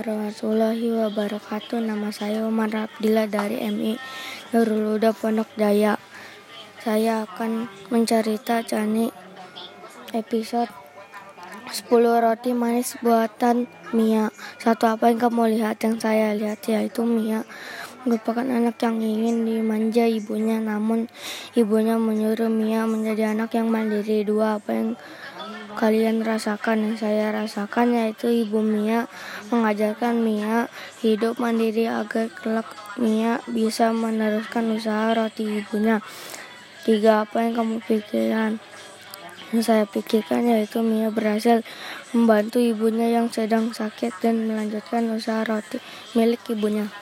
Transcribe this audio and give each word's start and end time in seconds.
warahmatullahi 0.00 0.96
wabarakatuh. 0.96 1.76
Nama 1.84 2.08
saya 2.08 2.48
Umar 2.48 2.72
Abdillah 2.72 3.28
dari 3.28 3.60
MI 3.68 4.00
Nurul 4.48 4.96
Huda 4.96 5.12
Pondok 5.12 5.52
Jaya. 5.60 6.00
Saya 6.80 7.28
akan 7.28 7.68
mencerita 7.92 8.64
Cani 8.64 9.12
episode 10.16 10.72
10 11.68 11.84
roti 12.00 12.56
manis 12.56 12.96
buatan 13.04 13.68
Mia. 13.92 14.32
Satu 14.56 14.88
apa 14.88 15.12
yang 15.12 15.20
kamu 15.20 15.60
lihat 15.60 15.84
yang 15.84 16.00
saya 16.00 16.32
lihat 16.32 16.64
yaitu 16.64 17.04
Mia 17.04 17.44
merupakan 18.08 18.48
anak 18.48 18.80
yang 18.80 18.96
ingin 19.04 19.44
dimanja 19.44 20.08
ibunya 20.08 20.64
namun 20.64 21.12
ibunya 21.52 22.00
menyuruh 22.00 22.48
Mia 22.48 22.88
menjadi 22.88 23.36
anak 23.36 23.52
yang 23.52 23.68
mandiri. 23.68 24.24
Dua 24.24 24.56
apa 24.56 24.72
yang 24.72 24.96
kalian 25.80 26.20
rasakan 26.20 26.92
yang 26.92 26.96
saya 27.00 27.32
rasakan 27.32 27.96
yaitu 27.96 28.28
ibu 28.28 28.60
Mia 28.60 29.08
mengajarkan 29.48 30.20
Mia 30.20 30.68
hidup 31.00 31.40
mandiri 31.40 31.88
agar 31.88 32.28
kelak 32.28 32.68
Mia 33.00 33.40
bisa 33.48 33.88
meneruskan 33.88 34.76
usaha 34.76 35.16
roti 35.16 35.64
ibunya. 35.64 36.04
Tiga 36.84 37.24
apa 37.24 37.48
yang 37.48 37.56
kamu 37.56 37.80
pikirkan? 37.80 38.60
Yang 39.56 39.62
saya 39.64 39.84
pikirkan 39.88 40.52
yaitu 40.52 40.84
Mia 40.84 41.08
berhasil 41.08 41.64
membantu 42.12 42.60
ibunya 42.60 43.08
yang 43.16 43.32
sedang 43.32 43.72
sakit 43.72 44.20
dan 44.20 44.52
melanjutkan 44.52 45.08
usaha 45.16 45.48
roti 45.48 45.80
milik 46.12 46.44
ibunya. 46.52 46.92